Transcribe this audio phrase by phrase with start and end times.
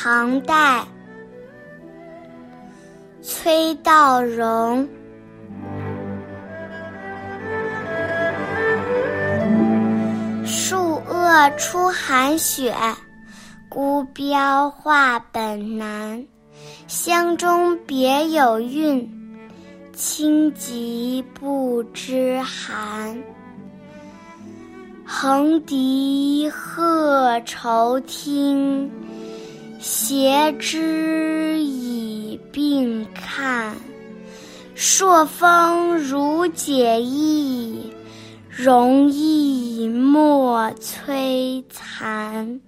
[0.00, 0.86] 唐代，
[3.20, 4.88] 崔道融。
[10.46, 12.72] 树萼出寒雪，
[13.68, 16.24] 孤标画本难。
[16.86, 19.04] 乡中别有韵，
[19.92, 23.20] 轻疾不知寒。
[25.04, 28.88] 横笛贺愁听，
[29.78, 33.76] 携之以病看。
[34.74, 37.92] 朔风如解意，
[38.48, 42.60] 容易莫摧残。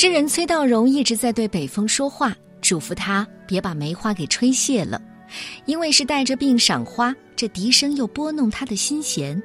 [0.00, 2.32] 诗人崔道融一直在对北风说话，
[2.62, 5.02] 嘱咐他别把梅花给吹谢了，
[5.66, 9.42] 因为是带着病赏花，这笛声又拨弄他的心弦。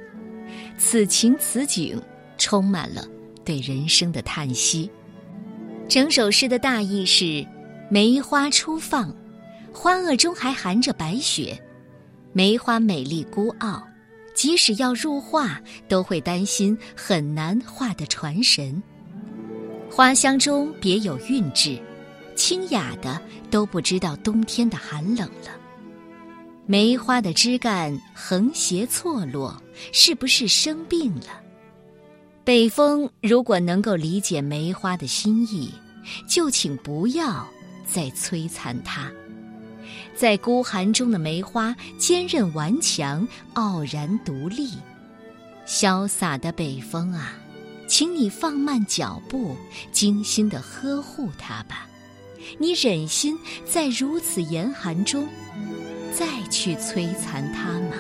[0.78, 2.00] 此情此景，
[2.38, 3.04] 充满了
[3.44, 4.88] 对人生的叹息。
[5.90, 7.44] 整首诗的大意是：
[7.90, 9.12] 梅花初放，
[9.74, 11.60] 花萼中还含着白雪，
[12.32, 13.82] 梅花美丽孤傲，
[14.36, 18.80] 即使要入画，都会担心很难画得传神。
[19.96, 21.78] 花香中别有韵致，
[22.36, 25.52] 清雅的都不知道冬天的寒冷了。
[26.66, 29.56] 梅花的枝干横斜错落，
[29.92, 31.28] 是不是生病了？
[32.44, 35.72] 北风如果能够理解梅花的心意，
[36.28, 37.48] 就请不要
[37.86, 39.12] 再摧残它。
[40.16, 44.72] 在孤寒中的梅花坚韧顽强，傲然独立。
[45.68, 47.36] 潇洒的北风啊！
[47.96, 49.56] 请你放慢脚步，
[49.92, 51.88] 精心的呵护它吧。
[52.58, 53.38] 你忍心
[53.68, 55.28] 在如此严寒中，
[56.12, 57.96] 再去摧残它吗？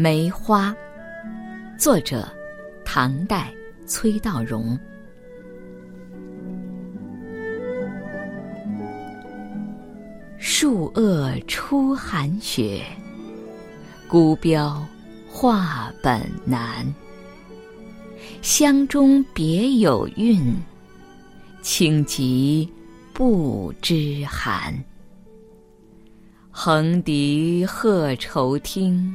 [0.00, 0.72] 梅花，
[1.76, 2.28] 作者
[2.84, 3.52] 唐代
[3.84, 4.78] 崔道融。
[10.38, 12.84] 树萼出寒雪，
[14.06, 14.86] 孤标
[15.28, 16.86] 画本难。
[18.40, 20.40] 乡中别有韵，
[21.60, 22.72] 轻疾
[23.12, 24.72] 不知寒。
[26.52, 29.12] 横笛贺愁听。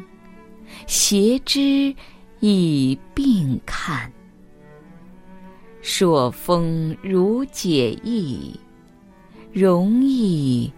[0.88, 1.96] 斜枝
[2.40, 4.12] 倚病看，
[5.82, 8.60] 朔风如解意，
[9.52, 10.72] 容易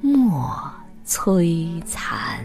[0.00, 0.70] 莫
[1.06, 2.44] 摧残。